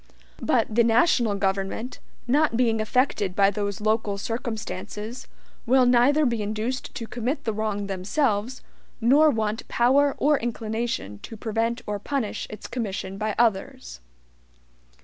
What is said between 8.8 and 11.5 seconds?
nor want power or inclination to